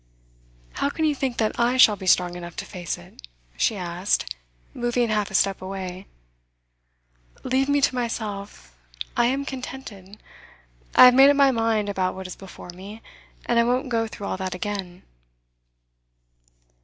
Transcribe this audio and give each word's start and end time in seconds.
'How 0.71 0.89
can 0.89 1.05
you 1.05 1.13
think 1.13 1.37
that 1.37 1.59
I 1.59 1.77
shall 1.77 1.95
be 1.95 2.07
strong 2.07 2.35
enough 2.35 2.55
to 2.55 2.65
face 2.65 2.97
it?' 2.97 3.21
she 3.55 3.75
asked, 3.75 4.33
moving 4.73 5.09
half 5.09 5.29
a 5.29 5.35
step 5.35 5.61
away. 5.61 6.07
'Leave 7.43 7.69
me 7.69 7.81
to 7.81 7.93
myself; 7.93 8.75
I 9.15 9.25
am 9.27 9.45
contented; 9.45 10.17
I 10.95 11.05
have 11.05 11.13
made 11.13 11.29
up 11.29 11.35
my 11.35 11.51
mind 11.51 11.87
about 11.87 12.15
what 12.15 12.25
is 12.25 12.35
before 12.35 12.71
me, 12.71 13.03
and 13.45 13.59
I 13.59 13.63
won't 13.63 13.89
go 13.89 14.07
through 14.07 14.25
all 14.25 14.37
that 14.37 14.55
again. 14.55 15.03